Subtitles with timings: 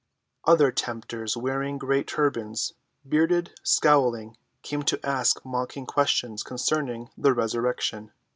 [0.45, 2.73] Other tempters wearing great turbans,
[3.07, 8.11] bearded, scowling, came to ask mocking questions concerning the resurrection.